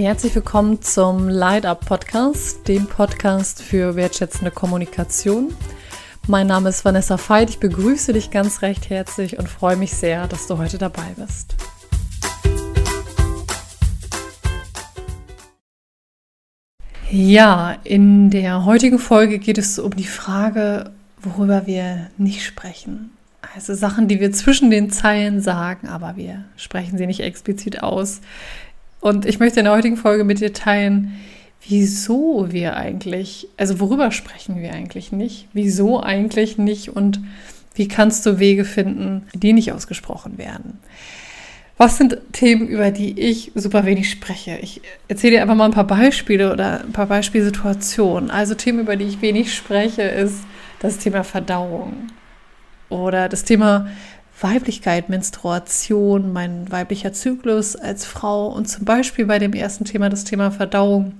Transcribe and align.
Herzlich 0.00 0.32
willkommen 0.36 0.80
zum 0.80 1.28
Light 1.28 1.66
Up 1.66 1.84
Podcast, 1.84 2.68
dem 2.68 2.86
Podcast 2.86 3.60
für 3.60 3.96
wertschätzende 3.96 4.52
Kommunikation. 4.52 5.52
Mein 6.28 6.46
Name 6.46 6.68
ist 6.68 6.84
Vanessa 6.84 7.18
Veit. 7.18 7.50
Ich 7.50 7.58
begrüße 7.58 8.12
dich 8.12 8.30
ganz 8.30 8.62
recht 8.62 8.90
herzlich 8.90 9.40
und 9.40 9.48
freue 9.48 9.74
mich 9.74 9.92
sehr, 9.92 10.28
dass 10.28 10.46
du 10.46 10.56
heute 10.56 10.78
dabei 10.78 11.16
bist. 11.16 11.56
Ja, 17.10 17.76
in 17.82 18.30
der 18.30 18.64
heutigen 18.64 19.00
Folge 19.00 19.40
geht 19.40 19.58
es 19.58 19.80
um 19.80 19.96
die 19.96 20.04
Frage, 20.04 20.92
worüber 21.20 21.66
wir 21.66 22.08
nicht 22.18 22.44
sprechen. 22.44 23.10
Also 23.54 23.74
Sachen, 23.74 24.06
die 24.06 24.20
wir 24.20 24.30
zwischen 24.30 24.70
den 24.70 24.90
Zeilen 24.90 25.40
sagen, 25.40 25.88
aber 25.88 26.16
wir 26.16 26.44
sprechen 26.56 26.98
sie 26.98 27.06
nicht 27.06 27.20
explizit 27.20 27.82
aus. 27.82 28.20
Und 29.00 29.26
ich 29.26 29.38
möchte 29.38 29.60
in 29.60 29.64
der 29.64 29.74
heutigen 29.74 29.96
Folge 29.96 30.24
mit 30.24 30.40
dir 30.40 30.52
teilen, 30.52 31.18
wieso 31.66 32.46
wir 32.50 32.76
eigentlich, 32.76 33.48
also 33.56 33.80
worüber 33.80 34.10
sprechen 34.10 34.60
wir 34.60 34.72
eigentlich 34.72 35.12
nicht, 35.12 35.48
wieso 35.52 36.00
eigentlich 36.02 36.58
nicht 36.58 36.90
und 36.90 37.20
wie 37.74 37.88
kannst 37.88 38.26
du 38.26 38.38
Wege 38.38 38.64
finden, 38.64 39.26
die 39.34 39.52
nicht 39.52 39.72
ausgesprochen 39.72 40.38
werden. 40.38 40.78
Was 41.76 41.96
sind 41.96 42.18
Themen, 42.32 42.66
über 42.66 42.90
die 42.90 43.20
ich 43.20 43.52
super 43.54 43.84
wenig 43.86 44.10
spreche? 44.10 44.58
Ich 44.60 44.80
erzähle 45.06 45.36
dir 45.36 45.42
einfach 45.42 45.54
mal 45.54 45.66
ein 45.66 45.70
paar 45.70 45.86
Beispiele 45.86 46.52
oder 46.52 46.80
ein 46.80 46.92
paar 46.92 47.06
Beispielsituationen. 47.06 48.32
Also 48.32 48.56
Themen, 48.56 48.80
über 48.80 48.96
die 48.96 49.04
ich 49.04 49.22
wenig 49.22 49.54
spreche, 49.54 50.02
ist 50.02 50.40
das 50.80 50.98
Thema 50.98 51.22
Verdauung 51.22 52.08
oder 52.88 53.28
das 53.28 53.44
Thema 53.44 53.88
Weiblichkeit, 54.40 55.08
Menstruation, 55.08 56.32
mein 56.32 56.70
weiblicher 56.70 57.12
Zyklus 57.12 57.76
als 57.76 58.04
Frau 58.04 58.48
und 58.48 58.68
zum 58.68 58.84
Beispiel 58.84 59.26
bei 59.26 59.38
dem 59.38 59.52
ersten 59.52 59.84
Thema 59.84 60.08
das 60.08 60.24
Thema 60.24 60.50
Verdauung. 60.50 61.14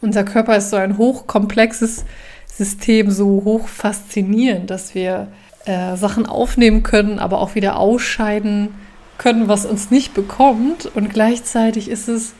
Unser 0.00 0.24
Körper 0.24 0.56
ist 0.56 0.70
so 0.70 0.76
ein 0.76 0.98
hochkomplexes 0.98 2.04
System, 2.46 3.10
so 3.10 3.42
hoch 3.44 3.68
faszinierend, 3.68 4.70
dass 4.70 4.94
wir 4.94 5.28
äh, 5.64 5.96
Sachen 5.96 6.26
aufnehmen 6.26 6.82
können, 6.82 7.18
aber 7.18 7.40
auch 7.40 7.54
wieder 7.54 7.78
ausscheiden 7.78 8.74
können, 9.18 9.48
was 9.48 9.66
uns 9.66 9.90
nicht 9.90 10.14
bekommt. 10.14 10.86
Und 10.94 11.12
gleichzeitig 11.12 11.88
ist 11.88 12.08
es 12.08 12.34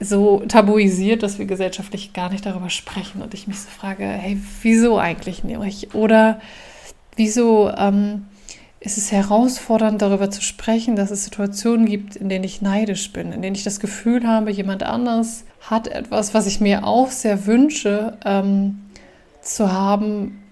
so 0.00 0.42
tabuisiert, 0.48 1.22
dass 1.22 1.38
wir 1.38 1.46
gesellschaftlich 1.46 2.12
gar 2.12 2.30
nicht 2.30 2.44
darüber 2.44 2.70
sprechen. 2.70 3.22
Und 3.22 3.34
ich 3.34 3.46
mich 3.46 3.60
so 3.60 3.68
frage, 3.68 4.04
hey, 4.04 4.38
wieso 4.62 4.98
eigentlich 4.98 5.44
nicht? 5.44 5.94
Oder 5.94 6.40
wieso 7.16 7.70
ähm, 7.70 8.26
ist 8.80 8.98
es 8.98 9.10
herausfordernd, 9.10 10.00
darüber 10.00 10.30
zu 10.30 10.42
sprechen, 10.42 10.96
dass 10.96 11.10
es 11.10 11.24
Situationen 11.24 11.86
gibt, 11.86 12.14
in 12.16 12.28
denen 12.28 12.44
ich 12.44 12.62
neidisch 12.62 13.12
bin, 13.12 13.32
in 13.32 13.42
denen 13.42 13.56
ich 13.56 13.64
das 13.64 13.80
Gefühl 13.80 14.26
habe, 14.26 14.50
jemand 14.50 14.82
anders 14.82 15.44
hat 15.60 15.88
etwas, 15.88 16.34
was 16.34 16.46
ich 16.46 16.60
mir 16.60 16.86
auch 16.86 17.10
sehr 17.10 17.46
wünsche, 17.46 18.16
ähm, 18.24 18.78
zu 19.40 19.72
haben, 19.72 20.42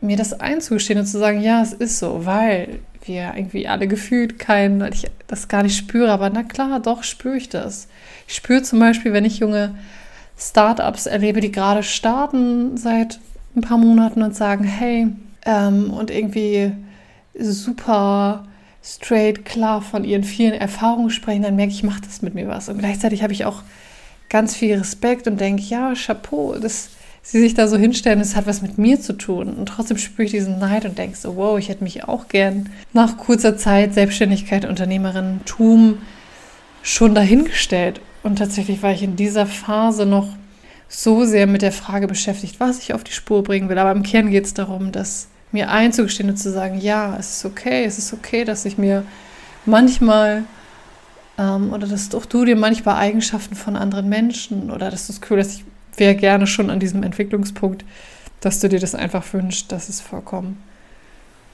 mir 0.00 0.16
das 0.16 0.38
einzugestehen 0.38 0.98
und 0.98 1.06
zu 1.06 1.18
sagen, 1.18 1.40
ja, 1.40 1.62
es 1.62 1.72
ist 1.72 1.98
so, 1.98 2.26
weil 2.26 2.80
wir 3.04 3.32
irgendwie 3.36 3.68
alle 3.68 3.88
gefühlt 3.88 4.38
keinen, 4.38 4.80
weil 4.80 4.92
ich 4.92 5.06
das 5.26 5.48
gar 5.48 5.62
nicht 5.62 5.76
spüre, 5.76 6.10
aber 6.10 6.30
na 6.30 6.42
klar, 6.42 6.80
doch 6.80 7.02
spüre 7.02 7.36
ich 7.36 7.48
das. 7.48 7.88
Ich 8.26 8.34
spüre 8.34 8.62
zum 8.62 8.78
Beispiel, 8.78 9.12
wenn 9.12 9.24
ich 9.24 9.38
junge 9.38 9.74
Startups 10.38 11.06
erlebe, 11.06 11.40
die 11.40 11.52
gerade 11.52 11.82
starten 11.82 12.76
seit 12.76 13.20
ein 13.56 13.62
paar 13.62 13.78
Monaten 13.78 14.22
und 14.22 14.34
sagen, 14.34 14.64
hey, 14.64 15.08
ähm, 15.46 15.90
und 15.90 16.10
irgendwie 16.10 16.72
super 17.38 18.44
straight, 18.82 19.44
klar 19.44 19.82
von 19.82 20.04
ihren 20.04 20.24
vielen 20.24 20.54
Erfahrungen 20.54 21.10
sprechen, 21.10 21.42
dann 21.42 21.56
merke 21.56 21.72
ich, 21.72 21.82
macht 21.82 22.06
das 22.06 22.22
mit 22.22 22.34
mir 22.34 22.48
was. 22.48 22.68
Und 22.68 22.78
gleichzeitig 22.78 23.22
habe 23.22 23.32
ich 23.32 23.44
auch 23.44 23.62
ganz 24.28 24.56
viel 24.56 24.76
Respekt 24.76 25.26
und 25.26 25.40
denke, 25.40 25.62
ja, 25.62 25.92
Chapeau, 25.94 26.56
dass 26.58 26.90
sie 27.22 27.40
sich 27.40 27.54
da 27.54 27.68
so 27.68 27.76
hinstellen, 27.76 28.20
das 28.20 28.36
hat 28.36 28.46
was 28.46 28.62
mit 28.62 28.78
mir 28.78 29.00
zu 29.00 29.12
tun. 29.12 29.52
Und 29.54 29.66
trotzdem 29.66 29.98
spüre 29.98 30.24
ich 30.24 30.30
diesen 30.30 30.58
Neid 30.58 30.84
und 30.84 30.96
denke 30.96 31.16
so, 31.16 31.36
wow, 31.36 31.58
ich 31.58 31.68
hätte 31.68 31.84
mich 31.84 32.04
auch 32.04 32.28
gern 32.28 32.70
nach 32.92 33.18
kurzer 33.18 33.56
Zeit 33.56 33.92
Selbstständigkeit, 33.92 34.64
Unternehmerin-Tum 34.64 35.98
schon 36.82 37.14
dahingestellt. 37.14 38.00
Und 38.22 38.38
tatsächlich 38.38 38.82
war 38.82 38.92
ich 38.92 39.02
in 39.02 39.16
dieser 39.16 39.46
Phase 39.46 40.06
noch 40.06 40.28
so 40.90 41.24
sehr 41.24 41.46
mit 41.46 41.62
der 41.62 41.72
Frage 41.72 42.06
beschäftigt, 42.06 42.60
was 42.60 42.80
ich 42.80 42.92
auf 42.92 43.04
die 43.04 43.12
Spur 43.12 43.42
bringen 43.42 43.70
will. 43.70 43.78
Aber 43.78 43.92
im 43.92 44.02
Kern 44.02 44.30
geht 44.30 44.44
es 44.44 44.52
darum, 44.52 44.92
dass 44.92 45.28
mir 45.52 45.70
einzugestehen 45.70 46.28
und 46.28 46.36
zu 46.36 46.50
sagen, 46.50 46.78
ja, 46.78 47.16
es 47.18 47.38
ist 47.38 47.44
okay, 47.46 47.84
es 47.84 47.96
ist 47.96 48.12
okay, 48.12 48.44
dass 48.44 48.64
ich 48.64 48.76
mir 48.76 49.04
manchmal 49.64 50.44
ähm, 51.38 51.72
oder 51.72 51.86
dass 51.86 52.14
auch 52.14 52.26
du 52.26 52.44
dir 52.44 52.56
manchmal 52.56 52.96
Eigenschaften 52.96 53.54
von 53.54 53.76
anderen 53.76 54.08
Menschen 54.08 54.70
oder 54.70 54.90
dass 54.90 55.06
du 55.06 55.12
das 55.14 55.22
Gefühl 55.22 55.38
hast, 55.38 55.54
ich 55.54 55.64
wäre 55.96 56.14
gerne 56.14 56.46
schon 56.46 56.70
an 56.70 56.80
diesem 56.80 57.02
Entwicklungspunkt, 57.02 57.84
dass 58.40 58.60
du 58.60 58.68
dir 58.68 58.80
das 58.80 58.94
einfach 58.94 59.32
wünschst, 59.32 59.72
das 59.72 59.88
ist 59.88 60.02
vollkommen 60.02 60.62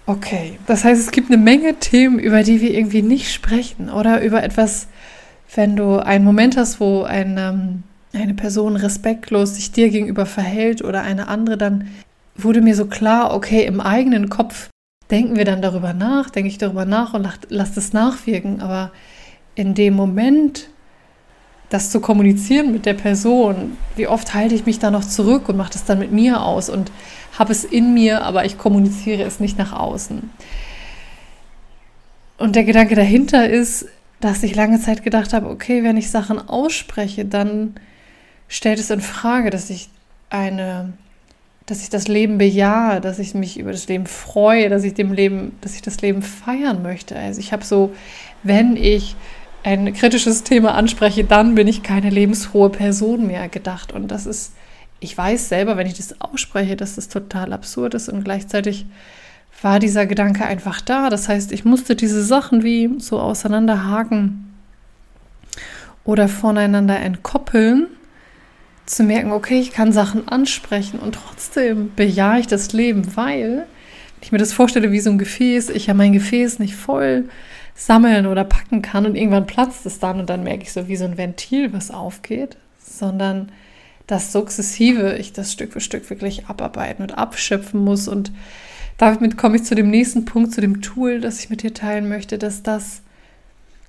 okay. 0.06 0.58
Das 0.66 0.84
heißt, 0.84 1.00
es 1.00 1.10
gibt 1.10 1.30
eine 1.30 1.42
Menge 1.42 1.74
Themen, 1.74 2.18
über 2.18 2.42
die 2.42 2.60
wir 2.60 2.72
irgendwie 2.72 3.02
nicht 3.02 3.32
sprechen 3.32 3.90
oder 3.90 4.22
über 4.22 4.42
etwas, 4.42 4.86
wenn 5.54 5.76
du 5.76 5.98
einen 5.98 6.24
Moment 6.24 6.56
hast, 6.56 6.80
wo 6.80 7.02
ein, 7.02 7.36
ähm, 7.38 7.82
eine 8.12 8.34
Person 8.34 8.76
respektlos 8.76 9.56
sich 9.56 9.72
dir 9.72 9.90
gegenüber 9.90 10.26
verhält 10.26 10.82
oder 10.82 11.02
eine 11.02 11.28
andere, 11.28 11.56
dann 11.56 11.88
wurde 12.36 12.60
mir 12.60 12.74
so 12.74 12.86
klar, 12.86 13.34
okay, 13.34 13.64
im 13.64 13.80
eigenen 13.80 14.28
Kopf 14.28 14.68
denken 15.10 15.36
wir 15.36 15.44
dann 15.44 15.62
darüber 15.62 15.92
nach, 15.92 16.30
denke 16.30 16.48
ich 16.48 16.58
darüber 16.58 16.84
nach 16.84 17.14
und 17.14 17.28
lass 17.48 17.74
das 17.74 17.92
nachwirken. 17.92 18.60
Aber 18.60 18.90
in 19.54 19.74
dem 19.74 19.94
Moment, 19.94 20.68
das 21.68 21.90
zu 21.90 22.00
kommunizieren 22.00 22.72
mit 22.72 22.86
der 22.86 22.94
Person, 22.94 23.76
wie 23.96 24.06
oft 24.06 24.34
halte 24.34 24.54
ich 24.54 24.66
mich 24.66 24.78
da 24.78 24.90
noch 24.90 25.04
zurück 25.04 25.48
und 25.48 25.56
mache 25.56 25.72
das 25.72 25.84
dann 25.84 25.98
mit 25.98 26.12
mir 26.12 26.42
aus 26.42 26.68
und 26.68 26.90
habe 27.38 27.52
es 27.52 27.64
in 27.64 27.94
mir, 27.94 28.22
aber 28.24 28.44
ich 28.44 28.58
kommuniziere 28.58 29.22
es 29.22 29.40
nicht 29.40 29.58
nach 29.58 29.72
außen. 29.72 30.30
Und 32.38 32.56
der 32.56 32.64
Gedanke 32.64 32.94
dahinter 32.94 33.48
ist, 33.48 33.86
dass 34.20 34.42
ich 34.42 34.54
lange 34.54 34.80
Zeit 34.80 35.02
gedacht 35.02 35.32
habe, 35.32 35.48
okay, 35.48 35.82
wenn 35.82 35.96
ich 35.96 36.10
Sachen 36.10 36.38
ausspreche, 36.38 37.24
dann 37.24 37.74
stellt 38.48 38.78
es 38.78 38.90
in 38.90 39.00
Frage, 39.00 39.50
dass 39.50 39.70
ich 39.70 39.88
eine 40.30 40.92
dass 41.66 41.82
ich 41.82 41.90
das 41.90 42.06
Leben 42.06 42.38
bejahe, 42.38 43.00
dass 43.00 43.18
ich 43.18 43.34
mich 43.34 43.58
über 43.58 43.72
das 43.72 43.88
Leben 43.88 44.06
freue, 44.06 44.68
dass 44.68 44.84
ich 44.84 44.94
dem 44.94 45.12
Leben, 45.12 45.58
dass 45.60 45.74
ich 45.74 45.82
das 45.82 46.00
Leben 46.00 46.22
feiern 46.22 46.82
möchte. 46.82 47.16
Also 47.16 47.40
ich 47.40 47.52
habe 47.52 47.64
so, 47.64 47.92
wenn 48.44 48.76
ich 48.76 49.16
ein 49.64 49.92
kritisches 49.92 50.44
Thema 50.44 50.76
anspreche, 50.76 51.24
dann 51.24 51.56
bin 51.56 51.66
ich 51.66 51.82
keine 51.82 52.10
lebensfrohe 52.10 52.70
Person 52.70 53.26
mehr 53.26 53.48
gedacht. 53.48 53.92
Und 53.92 54.12
das 54.12 54.26
ist, 54.26 54.52
ich 55.00 55.18
weiß 55.18 55.48
selber, 55.48 55.76
wenn 55.76 55.88
ich 55.88 55.94
das 55.94 56.20
ausspreche, 56.20 56.76
dass 56.76 56.94
das 56.94 57.08
total 57.08 57.52
absurd 57.52 57.94
ist 57.94 58.08
und 58.08 58.22
gleichzeitig 58.22 58.86
war 59.60 59.80
dieser 59.80 60.06
Gedanke 60.06 60.44
einfach 60.44 60.80
da. 60.80 61.10
Das 61.10 61.28
heißt, 61.28 61.50
ich 61.50 61.64
musste 61.64 61.96
diese 61.96 62.22
Sachen 62.22 62.62
wie 62.62 62.90
so 62.98 63.18
auseinanderhaken 63.18 64.54
oder 66.04 66.28
voneinander 66.28 67.00
entkoppeln 67.00 67.88
zu 68.86 69.02
merken, 69.02 69.32
okay, 69.32 69.58
ich 69.58 69.72
kann 69.72 69.92
Sachen 69.92 70.28
ansprechen 70.28 70.98
und 71.00 71.16
trotzdem 71.16 71.92
bejahe 71.94 72.40
ich 72.40 72.46
das 72.46 72.72
Leben, 72.72 73.16
weil, 73.16 73.58
wenn 73.58 74.22
ich 74.22 74.32
mir 74.32 74.38
das 74.38 74.52
vorstelle 74.52 74.92
wie 74.92 75.00
so 75.00 75.10
ein 75.10 75.18
Gefäß, 75.18 75.70
ich 75.70 75.86
ja 75.86 75.94
mein 75.94 76.12
Gefäß 76.12 76.60
nicht 76.60 76.76
voll 76.76 77.28
sammeln 77.74 78.26
oder 78.26 78.44
packen 78.44 78.82
kann 78.82 79.04
und 79.04 79.16
irgendwann 79.16 79.46
platzt 79.46 79.84
es 79.86 79.98
dann 79.98 80.20
und 80.20 80.30
dann 80.30 80.44
merke 80.44 80.62
ich 80.62 80.72
so 80.72 80.88
wie 80.88 80.96
so 80.96 81.04
ein 81.04 81.18
Ventil, 81.18 81.72
was 81.72 81.90
aufgeht, 81.90 82.56
sondern 82.82 83.50
das 84.06 84.32
sukzessive 84.32 85.16
ich 85.18 85.32
das 85.32 85.52
Stück 85.52 85.72
für 85.72 85.80
Stück 85.80 86.08
wirklich 86.08 86.46
abarbeiten 86.46 87.02
und 87.02 87.18
abschöpfen 87.18 87.80
muss. 87.80 88.08
Und 88.08 88.32
damit 88.98 89.36
komme 89.36 89.56
ich 89.56 89.64
zu 89.64 89.74
dem 89.74 89.90
nächsten 89.90 90.24
Punkt, 90.24 90.52
zu 90.52 90.60
dem 90.60 90.80
Tool, 90.80 91.20
das 91.20 91.40
ich 91.40 91.50
mit 91.50 91.62
dir 91.62 91.74
teilen 91.74 92.08
möchte, 92.08 92.38
dass 92.38 92.62
das 92.62 93.02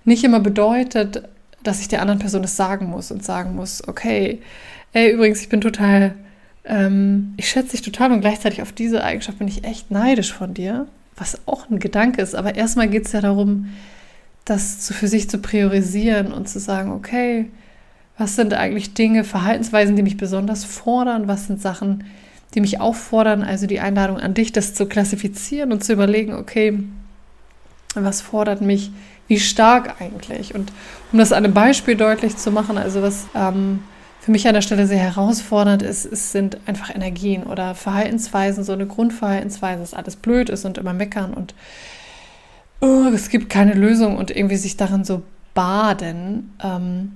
nicht 0.06 0.24
immer 0.24 0.40
bedeutet, 0.40 1.24
dass 1.68 1.82
ich 1.82 1.88
der 1.88 2.02
anderen 2.02 2.20
Person 2.20 2.42
das 2.42 2.56
sagen 2.56 2.88
muss 2.88 3.12
und 3.12 3.24
sagen 3.24 3.56
muss, 3.56 3.88
okay, 3.88 4.42
Ey, 4.94 5.12
übrigens, 5.12 5.42
ich 5.42 5.50
bin 5.50 5.62
total, 5.62 6.16
ähm, 6.66 7.34
ich 7.38 7.50
schätze 7.50 7.72
dich 7.72 7.82
total 7.82 8.12
und 8.12 8.22
gleichzeitig 8.22 8.62
auf 8.62 8.72
diese 8.72 9.04
Eigenschaft 9.04 9.38
bin 9.38 9.48
ich 9.48 9.64
echt 9.64 9.92
neidisch 9.92 10.34
von 10.34 10.54
dir, 10.54 10.88
was 11.16 11.40
auch 11.46 11.70
ein 11.70 11.80
Gedanke 11.80 12.22
ist. 12.22 12.36
Aber 12.36 12.56
erstmal 12.56 12.88
geht 12.88 13.06
es 13.06 13.12
ja 13.12 13.22
darum, 13.22 13.74
das 14.46 14.80
zu, 14.80 14.94
für 14.94 15.08
sich 15.08 15.30
zu 15.30 15.40
priorisieren 15.40 16.32
und 16.32 16.48
zu 16.48 16.60
sagen, 16.60 16.92
okay, 16.92 17.46
was 18.18 18.36
sind 18.36 18.54
eigentlich 18.54 18.94
Dinge, 18.94 19.24
Verhaltensweisen, 19.24 19.96
die 19.96 20.04
mich 20.04 20.18
besonders 20.18 20.64
fordern? 20.64 21.28
Was 21.28 21.48
sind 21.48 21.62
Sachen, 21.62 22.06
die 22.56 22.62
mich 22.62 22.80
auffordern? 22.80 23.44
Also 23.44 23.68
die 23.68 23.80
Einladung 23.80 24.18
an 24.18 24.34
dich, 24.34 24.52
das 24.52 24.74
zu 24.74 24.88
klassifizieren 24.88 25.72
und 25.72 25.84
zu 25.84 25.94
überlegen, 25.94 26.34
okay, 26.34 26.80
was 27.94 28.22
fordert 28.22 28.62
mich 28.62 28.90
wie 29.28 29.40
stark 29.40 30.02
eigentlich? 30.02 30.56
Und 30.56 30.72
um 31.12 31.20
das 31.20 31.32
an 31.32 31.44
einem 31.44 31.54
Beispiel 31.54 31.96
deutlich 31.96 32.38
zu 32.38 32.52
machen, 32.52 32.78
also 32.78 33.02
was 33.02 33.28
ähm, 33.36 33.84
für 34.20 34.32
mich 34.32 34.48
an 34.48 34.54
der 34.54 34.62
Stelle 34.62 34.88
sehr 34.88 35.00
herausfordernd 35.00 35.84
ist, 35.84 36.06
es 36.06 36.32
sind 36.32 36.58
einfach 36.66 36.94
Energien 36.94 37.44
oder 37.44 37.76
Verhaltensweisen, 37.76 38.64
so 38.64 38.74
eine 38.74 38.88
Grundverhaltensweise, 38.88 39.82
dass 39.82 39.94
alles 39.94 40.16
blöd 40.16 40.50
ist 40.50 40.66
und 40.66 40.78
immer 40.78 40.94
meckern 40.94 41.34
und 41.34 41.54
oh, 42.82 43.06
es 43.14 43.30
gibt 43.30 43.50
keine 43.50 43.74
Lösung 43.74 44.18
und 44.18 44.30
irgendwie 44.30 44.58
sich 44.58 44.78
darin 44.78 45.04
so 45.04 45.24
baden. 45.54 46.54
Ähm, 46.64 47.14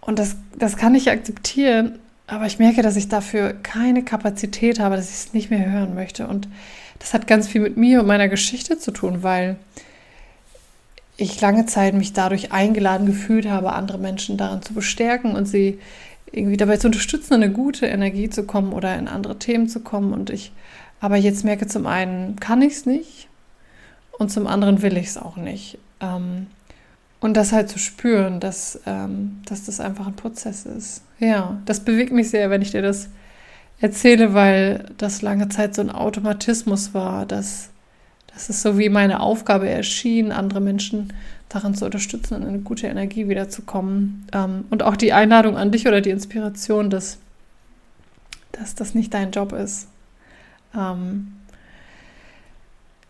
und 0.00 0.18
das, 0.18 0.36
das 0.58 0.76
kann 0.76 0.94
ich 0.94 1.10
akzeptieren, 1.10 1.98
aber 2.26 2.46
ich 2.46 2.58
merke, 2.58 2.82
dass 2.82 2.96
ich 2.96 3.08
dafür 3.08 3.52
keine 3.52 4.02
Kapazität 4.02 4.80
habe, 4.80 4.96
dass 4.96 5.08
ich 5.10 5.26
es 5.26 5.34
nicht 5.34 5.50
mehr 5.50 5.70
hören 5.70 5.94
möchte. 5.94 6.26
Und 6.26 6.48
das 6.98 7.14
hat 7.14 7.26
ganz 7.26 7.48
viel 7.48 7.60
mit 7.60 7.76
mir 7.76 8.00
und 8.00 8.06
meiner 8.06 8.28
Geschichte 8.28 8.78
zu 8.78 8.90
tun, 8.92 9.22
weil 9.22 9.56
ich 11.20 11.40
lange 11.40 11.66
Zeit 11.66 11.94
mich 11.94 12.12
dadurch 12.12 12.50
eingeladen 12.50 13.06
gefühlt 13.06 13.48
habe, 13.48 13.74
andere 13.74 13.98
Menschen 13.98 14.36
daran 14.36 14.62
zu 14.62 14.72
bestärken 14.72 15.34
und 15.34 15.46
sie 15.46 15.78
irgendwie 16.32 16.56
dabei 16.56 16.78
zu 16.78 16.86
unterstützen, 16.86 17.34
in 17.34 17.42
eine 17.42 17.52
gute 17.52 17.86
Energie 17.86 18.30
zu 18.30 18.44
kommen 18.44 18.72
oder 18.72 18.96
in 18.96 19.08
andere 19.08 19.38
Themen 19.38 19.68
zu 19.68 19.80
kommen. 19.80 20.12
Und 20.12 20.30
ich 20.30 20.52
aber 21.00 21.16
jetzt 21.16 21.44
merke, 21.44 21.66
zum 21.66 21.86
einen 21.86 22.36
kann 22.36 22.62
ich 22.62 22.72
es 22.72 22.86
nicht 22.86 23.28
und 24.18 24.30
zum 24.30 24.46
anderen 24.46 24.82
will 24.82 24.96
ich 24.96 25.08
es 25.08 25.18
auch 25.18 25.36
nicht. 25.36 25.78
Ähm, 26.00 26.46
und 27.20 27.36
das 27.36 27.52
halt 27.52 27.68
zu 27.68 27.78
spüren, 27.78 28.40
dass, 28.40 28.80
ähm, 28.86 29.42
dass 29.46 29.64
das 29.64 29.80
einfach 29.80 30.06
ein 30.06 30.16
Prozess 30.16 30.64
ist. 30.64 31.02
Ja, 31.18 31.60
das 31.66 31.80
bewegt 31.80 32.12
mich 32.12 32.30
sehr, 32.30 32.48
wenn 32.48 32.62
ich 32.62 32.70
dir 32.70 32.82
das 32.82 33.10
erzähle, 33.78 34.32
weil 34.32 34.86
das 34.96 35.20
lange 35.20 35.50
Zeit 35.50 35.74
so 35.74 35.82
ein 35.82 35.90
Automatismus 35.90 36.94
war, 36.94 37.26
dass, 37.26 37.68
dass 38.32 38.48
es 38.48 38.62
so 38.62 38.78
wie 38.78 38.88
meine 38.88 39.20
Aufgabe 39.20 39.68
erschien, 39.68 40.32
andere 40.32 40.60
Menschen 40.60 41.12
daran 41.48 41.74
zu 41.74 41.84
unterstützen, 41.84 42.42
in 42.42 42.48
eine 42.48 42.58
gute 42.60 42.86
Energie 42.86 43.28
wiederzukommen. 43.28 44.26
Ähm, 44.32 44.64
und 44.70 44.82
auch 44.82 44.96
die 44.96 45.12
Einladung 45.12 45.56
an 45.56 45.72
dich 45.72 45.86
oder 45.86 46.00
die 46.00 46.10
Inspiration, 46.10 46.90
dass, 46.90 47.18
dass 48.52 48.74
das 48.74 48.94
nicht 48.94 49.12
dein 49.12 49.32
Job 49.32 49.52
ist. 49.52 49.88
Ähm, 50.74 51.32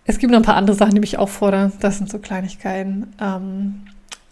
es 0.07 0.19
gibt 0.19 0.33
noch 0.33 0.41
ein 0.41 0.45
paar 0.45 0.57
andere 0.57 0.77
Sachen, 0.77 0.95
die 0.95 1.01
mich 1.01 1.19
auch 1.19 1.29
fordern. 1.29 1.73
Das 1.81 1.99
sind 1.99 2.11
so 2.11 2.19
Kleinigkeiten. 2.19 3.13
Ähm, 3.21 3.83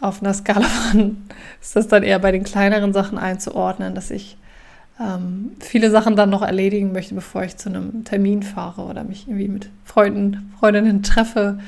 auf 0.00 0.22
einer 0.22 0.34
Skala 0.34 0.66
von 0.90 1.28
ist 1.60 1.76
das 1.76 1.88
dann 1.88 2.02
eher 2.02 2.18
bei 2.18 2.32
den 2.32 2.44
kleineren 2.44 2.92
Sachen 2.92 3.18
einzuordnen, 3.18 3.94
dass 3.94 4.10
ich 4.10 4.36
ähm, 5.00 5.52
viele 5.60 5.90
Sachen 5.90 6.16
dann 6.16 6.30
noch 6.30 6.42
erledigen 6.42 6.92
möchte, 6.92 7.14
bevor 7.14 7.44
ich 7.44 7.56
zu 7.56 7.68
einem 7.68 8.04
Termin 8.04 8.42
fahre 8.42 8.82
oder 8.82 9.04
mich 9.04 9.28
irgendwie 9.28 9.48
mit 9.48 9.70
Freunden, 9.84 10.52
Freundinnen 10.58 11.02
treffe 11.02 11.58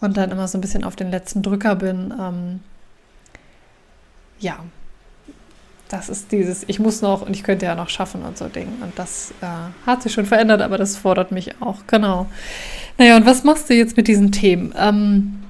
und 0.00 0.16
dann 0.16 0.30
immer 0.30 0.46
so 0.46 0.58
ein 0.58 0.60
bisschen 0.60 0.84
auf 0.84 0.96
den 0.96 1.10
letzten 1.10 1.42
Drücker 1.42 1.76
bin. 1.76 2.12
Ähm, 2.18 2.60
ja, 4.38 4.58
das 5.88 6.08
ist 6.08 6.32
dieses, 6.32 6.64
ich 6.66 6.78
muss 6.78 7.00
noch 7.00 7.22
und 7.22 7.34
ich 7.34 7.44
könnte 7.44 7.66
ja 7.66 7.74
noch 7.74 7.88
schaffen 7.88 8.22
und 8.22 8.36
so 8.36 8.48
Ding. 8.48 8.68
Und 8.82 8.98
das 8.98 9.32
äh, 9.40 9.46
hat 9.86 10.02
sich 10.02 10.12
schon 10.12 10.26
verändert, 10.26 10.60
aber 10.60 10.78
das 10.78 10.96
fordert 10.96 11.32
mich 11.32 11.62
auch, 11.62 11.86
genau. 11.86 12.26
Naja, 12.98 13.16
und 13.16 13.24
was 13.24 13.44
machst 13.44 13.70
du 13.70 13.74
jetzt 13.74 13.96
mit 13.96 14.08
diesen 14.08 14.32
Themen? 14.32 14.74
Ähm, 14.76 15.42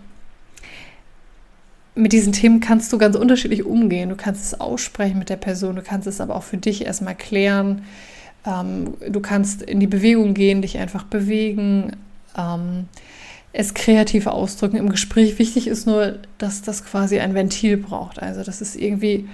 mit 1.97 2.13
diesen 2.13 2.33
Themen 2.33 2.61
kannst 2.61 2.93
du 2.93 2.99
ganz 2.99 3.17
unterschiedlich 3.17 3.65
umgehen. 3.65 4.11
Du 4.11 4.17
kannst 4.17 4.45
es 4.45 4.61
aussprechen 4.61 5.19
mit 5.19 5.31
der 5.31 5.37
Person, 5.37 5.77
du 5.77 5.83
kannst 5.83 6.07
es 6.07 6.21
aber 6.21 6.37
auch 6.37 6.43
für 6.43 6.59
dich 6.59 6.85
erstmal 6.85 7.15
klären. 7.15 7.83
Ähm, 8.47 8.95
du 9.09 9.21
kannst 9.21 9.63
in 9.63 9.81
die 9.81 9.87
Bewegung 9.87 10.35
gehen, 10.35 10.63
dich 10.63 10.79
einfach 10.79 11.05
bewegen, 11.05 11.97
ähm, 12.37 12.85
es 13.53 13.73
kreativ 13.73 14.27
ausdrücken 14.27 14.77
im 14.77 14.91
Gespräch. 14.91 15.39
Wichtig 15.39 15.67
ist 15.67 15.87
nur, 15.87 16.19
dass 16.37 16.61
das 16.61 16.85
quasi 16.85 17.19
ein 17.19 17.35
Ventil 17.35 17.79
braucht. 17.79 18.23
Also, 18.23 18.45
dass 18.45 18.61
es 18.61 18.77
irgendwie 18.77 19.27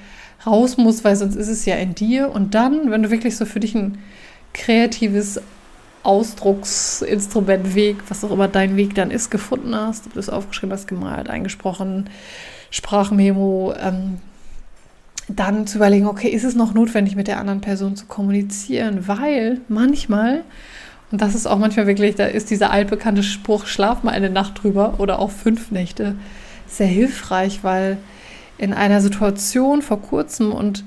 raus 0.46 0.76
muss, 0.76 1.02
weil 1.02 1.16
sonst 1.16 1.34
ist 1.34 1.48
es 1.48 1.64
ja 1.64 1.74
in 1.74 1.96
dir. 1.96 2.30
Und 2.30 2.54
dann, 2.54 2.92
wenn 2.92 3.02
du 3.02 3.10
wirklich 3.10 3.36
so 3.36 3.44
für 3.44 3.58
dich 3.58 3.74
ein 3.74 3.98
kreatives 4.52 5.40
Ausdrucksinstrument, 6.02 7.74
Weg, 7.74 7.98
was 8.08 8.24
auch 8.24 8.30
immer 8.30 8.48
dein 8.48 8.76
Weg 8.76 8.94
dann 8.94 9.10
ist, 9.10 9.30
gefunden 9.30 9.74
hast, 9.74 10.06
ob 10.06 10.14
du 10.14 10.18
es 10.18 10.28
aufgeschrieben 10.28 10.72
hast, 10.72 10.88
gemalt, 10.88 11.28
eingesprochen, 11.30 12.10
Sprachmemo, 12.70 13.74
ähm, 13.80 14.18
dann 15.28 15.66
zu 15.66 15.78
überlegen, 15.78 16.06
okay, 16.06 16.28
ist 16.28 16.44
es 16.44 16.56
noch 16.56 16.74
notwendig, 16.74 17.14
mit 17.14 17.28
der 17.28 17.38
anderen 17.38 17.60
Person 17.60 17.96
zu 17.96 18.06
kommunizieren? 18.06 19.06
Weil 19.06 19.60
manchmal, 19.68 20.42
und 21.12 21.20
das 21.20 21.34
ist 21.34 21.46
auch 21.46 21.58
manchmal 21.58 21.86
wirklich, 21.86 22.16
da 22.16 22.26
ist 22.26 22.50
dieser 22.50 22.70
altbekannte 22.70 23.22
Spruch, 23.22 23.66
schlaf 23.66 24.02
mal 24.02 24.12
eine 24.12 24.30
Nacht 24.30 24.62
drüber 24.62 24.94
oder 24.98 25.20
auch 25.20 25.30
fünf 25.30 25.70
Nächte, 25.70 26.16
sehr 26.66 26.86
hilfreich, 26.88 27.62
weil 27.62 27.98
in 28.58 28.72
einer 28.72 29.00
Situation 29.00 29.82
vor 29.82 30.00
kurzem 30.00 30.52
und 30.52 30.84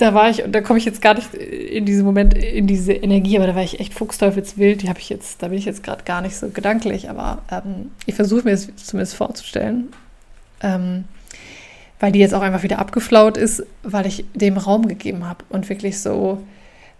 da 0.00 0.14
war 0.14 0.30
ich, 0.30 0.42
und 0.44 0.52
da 0.52 0.60
komme 0.60 0.78
ich 0.78 0.84
jetzt 0.84 1.02
gar 1.02 1.14
nicht 1.14 1.34
in 1.34 1.84
diesem 1.84 2.04
Moment 2.06 2.34
in 2.34 2.66
diese 2.66 2.92
Energie, 2.92 3.36
aber 3.36 3.46
da 3.46 3.54
war 3.54 3.62
ich 3.62 3.80
echt 3.80 3.94
fuchsteufelswild. 3.94 4.82
Die 4.82 4.88
habe 4.88 4.98
ich 4.98 5.08
jetzt, 5.08 5.42
da 5.42 5.48
bin 5.48 5.58
ich 5.58 5.64
jetzt 5.64 5.82
gerade 5.82 6.04
gar 6.04 6.20
nicht 6.22 6.36
so 6.36 6.48
gedanklich, 6.48 7.10
aber 7.10 7.42
ähm, 7.50 7.90
ich 8.06 8.14
versuche 8.14 8.44
mir 8.44 8.52
es 8.52 8.68
zumindest 8.76 9.14
vorzustellen 9.14 9.88
ähm, 10.60 11.04
weil 11.98 12.12
die 12.12 12.18
jetzt 12.18 12.34
auch 12.34 12.42
einfach 12.42 12.62
wieder 12.62 12.78
abgeflaut 12.78 13.36
ist, 13.36 13.64
weil 13.82 14.06
ich 14.06 14.24
dem 14.34 14.56
Raum 14.56 14.88
gegeben 14.88 15.28
habe 15.28 15.44
und 15.48 15.68
wirklich 15.68 16.00
so 16.00 16.42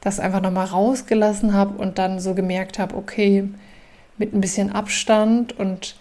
das 0.00 0.20
einfach 0.20 0.41
nochmal 0.41 0.67
rausgelassen 0.67 1.52
habe 1.52 1.76
und 1.79 1.99
dann 1.99 2.20
so 2.20 2.35
gemerkt 2.35 2.79
habe, 2.79 2.97
okay, 2.97 3.49
mit 4.19 4.35
ein 4.35 4.41
bisschen 4.41 4.73
Abstand 4.73 5.58
und 5.58 5.97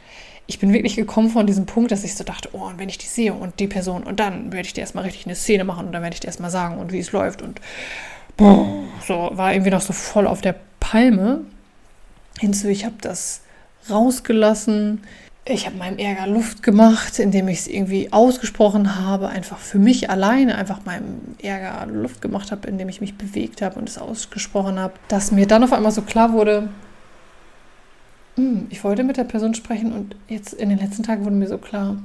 ich 0.49 0.57
bin 0.57 0.73
wirklich 0.73 0.95
gekommen 0.95 1.29
von 1.29 1.45
diesem 1.45 1.67
Punkt, 1.67 1.91
dass 1.91 2.03
ich 2.03 2.15
so 2.15 2.23
dachte, 2.23 2.49
oh, 2.53 2.63
und 2.63 2.79
wenn 2.79 2.89
ich 2.89 2.97
die 2.97 3.05
sehe 3.05 3.35
und 3.35 3.59
die 3.59 3.67
Person 3.67 4.01
und 4.01 4.19
dann 4.19 4.51
werde 4.51 4.65
ich 4.65 4.73
dir 4.73 4.81
erstmal 4.81 5.03
richtig 5.03 5.27
eine 5.27 5.35
Szene 5.35 5.63
machen 5.63 5.85
und 5.85 5.91
dann 5.91 6.01
werde 6.01 6.15
ich 6.15 6.21
dir 6.21 6.27
erstmal 6.27 6.49
sagen 6.49 6.79
und 6.79 6.91
wie 6.91 6.97
es 6.97 7.11
läuft 7.11 7.43
und 7.43 7.61
so 9.05 9.29
war 9.33 9.53
irgendwie 9.53 9.69
noch 9.69 9.81
so 9.81 9.93
voll 9.93 10.25
auf 10.25 10.41
der 10.41 10.55
Palme. 10.79 11.41
Hinzu, 12.39 12.67
ich 12.67 12.83
habe 12.83 12.95
das 12.99 13.41
rausgelassen, 13.91 15.03
ich 15.45 15.67
habe 15.67 15.77
meinem 15.77 15.99
Ärger 15.99 16.25
Luft 16.25 16.63
gemacht, 16.63 17.19
indem 17.19 17.47
ich 17.47 17.59
es 17.59 17.67
irgendwie 17.67 18.11
ausgesprochen 18.11 18.95
habe, 18.95 19.29
einfach 19.29 19.59
für 19.59 19.77
mich 19.77 20.09
alleine, 20.09 20.55
einfach 20.55 20.83
meinem 20.83 21.35
Ärger 21.43 21.85
Luft 21.85 22.23
gemacht 22.23 22.51
habe, 22.51 22.67
indem 22.67 22.89
ich 22.89 23.01
mich 23.01 23.19
bewegt 23.19 23.61
habe 23.61 23.79
und 23.79 23.87
es 23.87 23.99
ausgesprochen 23.99 24.79
habe, 24.79 24.93
dass 25.09 25.31
mir 25.31 25.45
dann 25.45 25.63
auf 25.63 25.73
einmal 25.73 25.91
so 25.91 26.01
klar 26.01 26.33
wurde, 26.33 26.69
hm, 28.39 28.67
ich 28.69 28.83
wollte 28.83 29.03
mit 29.03 29.17
der 29.17 29.25
Person 29.25 29.53
sprechen 29.53 29.91
und 29.91 30.15
jetzt 30.29 30.53
in 30.53 30.69
den 30.69 30.79
letzten 30.79 31.03
Tagen 31.03 31.25
wurde 31.25 31.35
mir 31.35 31.47
so 31.47 31.57
klar, 31.57 31.97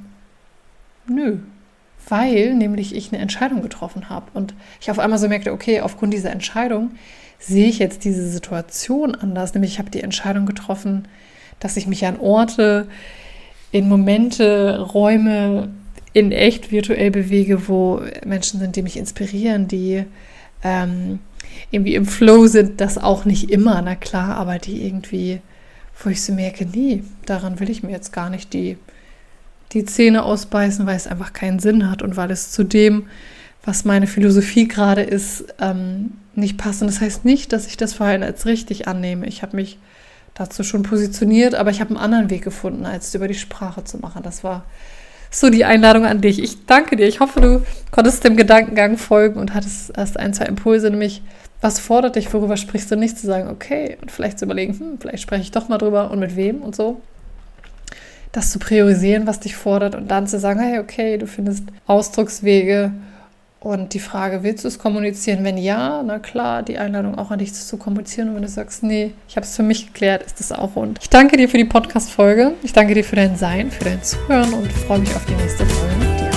nö, 1.07 1.39
weil 2.09 2.55
nämlich 2.55 2.95
ich 2.95 3.13
eine 3.13 3.23
Entscheidung 3.23 3.63
getroffen 3.63 4.09
habe. 4.11 4.27
Und 4.35 4.55
ich 4.81 4.91
auf 4.91 4.99
einmal 4.99 5.19
so 5.19 5.29
merkte, 5.29 5.53
okay, 5.53 5.81
aufgrund 5.81 6.13
dieser 6.13 6.33
Entscheidung 6.33 6.93
sehe 7.39 7.69
ich 7.69 7.79
jetzt 7.79 8.05
diese 8.05 8.29
Situation 8.29 9.15
anders, 9.15 9.55
nämlich 9.55 9.73
ich 9.73 9.79
habe 9.79 9.91
die 9.91 10.03
Entscheidung 10.03 10.45
getroffen, 10.45 11.07
dass 11.61 11.77
ich 11.77 11.87
mich 11.87 12.05
an 12.05 12.19
Orte 12.19 12.89
in 13.71 13.89
Momente, 13.89 14.81
Räume 14.81 15.69
in 16.13 16.33
echt 16.33 16.73
virtuell 16.73 17.11
bewege, 17.11 17.69
wo 17.69 18.01
Menschen 18.25 18.61
sind, 18.61 18.77
die 18.77 18.83
mich 18.83 18.97
inspirieren, 18.97 19.69
die 19.69 20.05
ähm, 20.63 21.21
irgendwie 21.71 21.95
im 21.95 22.07
Flow 22.07 22.47
sind, 22.47 22.81
das 22.81 22.99
auch 22.99 23.25
nicht 23.25 23.51
immer, 23.51 23.81
na 23.83 23.95
klar, 23.95 24.37
aber 24.37 24.59
die 24.59 24.85
irgendwie, 24.87 25.41
wo 26.03 26.11
ich 26.11 26.23
so 26.23 26.33
merke, 26.33 26.67
nee, 26.67 27.03
daran 27.27 27.61
will 27.61 27.71
ich 27.71 27.83
mir 27.83 27.93
jetzt 27.93 28.13
gar 28.13 28.31
nicht 28.31 28.53
die, 28.53 28.77
die 29.73 29.85
Zähne 29.85 30.25
ausbeißen, 30.25 30.87
weil 30.87 30.97
es 30.97 31.07
einfach 31.07 31.33
keinen 31.33 31.59
Sinn 31.59 31.91
hat 31.91 32.03
und 32.03 32.17
weil 32.17 32.31
es 32.31 32.51
zu 32.51 32.65
dem, 32.65 33.07
was 33.65 33.85
meine 33.85 34.07
Philosophie 34.07 34.69
gerade 34.69 35.03
ist, 35.03 35.45
ähm, 35.61 36.13
nicht 36.35 36.59
passt. 36.59 36.83
Und 36.83 36.89
das 36.89 37.01
heißt 37.01 37.25
nicht, 37.25 37.53
dass 37.53 37.67
ich 37.67 37.77
das 37.77 37.95
Verhalten 37.95 38.25
als 38.25 38.47
richtig 38.47 38.89
annehme. 38.89 39.27
Ich 39.27 39.43
habe 39.43 39.57
mich 39.57 39.79
dazu 40.35 40.65
schon 40.65 40.83
positioniert, 40.83 41.55
aber 41.55 41.71
ich 41.71 41.81
habe 41.81 41.91
einen 41.91 41.99
anderen 41.99 42.31
Weg 42.31 42.43
gefunden, 42.43 42.87
als 42.87 43.15
über 43.15 43.29
die 43.29 43.35
Sprache 43.35 43.85
zu 43.85 43.99
machen. 43.99 44.23
Das 44.23 44.45
war 44.45 44.65
so 45.35 45.51
die 45.51 45.65
Einladung 45.65 46.07
an 46.07 46.21
dich. 46.21 46.43
Ich 46.43 46.67
danke 46.67 46.97
dir. 46.97 47.07
Ich 47.07 47.21
hoffe, 47.21 47.41
du 47.41 47.63
konntest 47.91 48.25
dem 48.25 48.37
Gedankengang 48.37 48.97
folgen 48.97 49.41
und 49.41 49.55
hattest 49.55 49.97
erst 49.97 50.19
ein, 50.19 50.33
zwei 50.33 50.47
Impulse, 50.47 50.91
nämlich 50.91 51.23
was 51.61 51.79
fordert 51.79 52.17
dich, 52.17 52.33
worüber 52.33 52.57
sprichst 52.57 52.91
du 52.91 52.97
nicht, 52.97 53.19
zu 53.19 53.27
sagen, 53.27 53.49
okay, 53.49 53.97
und 54.01 54.11
vielleicht 54.11 54.39
zu 54.39 54.45
überlegen, 54.45 54.79
hm, 54.79 54.99
vielleicht 55.01 55.23
spreche 55.23 55.43
ich 55.43 55.51
doch 55.51 55.69
mal 55.69 55.79
drüber 55.79 56.11
und 56.11 56.21
mit 56.21 56.37
wem 56.37 56.63
und 56.63 56.77
so. 56.77 57.01
Das 58.33 58.51
zu 58.51 58.59
priorisieren, 58.59 59.27
was 59.27 59.41
dich 59.41 59.57
fordert 59.57 59.95
und 59.95 60.09
dann 60.11 60.27
zu 60.27 60.39
sagen, 60.39 60.61
hey, 60.61 60.79
okay, 60.79 61.17
du 61.17 61.27
findest 61.27 61.65
Ausdruckswege, 61.87 62.93
und 63.65 63.95
die 63.95 63.99
Frage, 63.99 64.43
willst 64.43 64.65
du 64.65 64.69
es 64.69 64.79
kommunizieren? 64.79 65.43
Wenn 65.43 65.57
ja, 65.57 66.03
na 66.05 66.19
klar, 66.19 66.63
die 66.63 66.77
Einladung 66.77 67.17
auch 67.17 67.31
an 67.31 67.39
dich 67.39 67.55
zu 67.55 67.79
kommunizieren. 67.79 68.29
Und 68.29 68.35
wenn 68.35 68.43
du 68.43 68.49
sagst, 68.49 68.83
nee, 68.83 69.15
ich 69.27 69.37
habe 69.37 69.47
es 69.47 69.57
für 69.57 69.63
mich 69.63 69.87
geklärt, 69.87 70.23
ist 70.23 70.39
das 70.39 70.53
auch 70.53 70.77
rund. 70.77 70.99
Ich 71.01 71.09
danke 71.09 71.39
dir 71.39 71.49
für 71.49 71.57
die 71.57 71.65
Podcast-Folge. 71.65 72.53
Ich 72.63 72.75
danke 72.75 72.93
dir 72.93 73.03
für 73.03 73.17
dein 73.17 73.37
Sein, 73.37 73.71
für 73.71 73.85
dein 73.85 74.03
Zuhören 74.03 74.53
und 74.53 74.71
freue 74.71 74.99
mich 74.99 75.17
auf 75.17 75.25
die 75.25 75.33
nächste 75.33 75.65
Folge 75.65 75.95
mit 75.97 76.21
dir. 76.21 76.31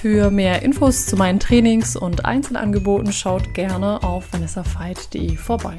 Für 0.00 0.32
mehr 0.32 0.62
Infos 0.62 1.06
zu 1.06 1.16
meinen 1.16 1.38
Trainings 1.38 1.94
und 1.94 2.24
Einzelangeboten 2.24 3.12
schaut 3.12 3.54
gerne 3.54 4.02
auf 4.02 4.32
vanessafeit.de 4.32 5.36
vorbei. 5.36 5.78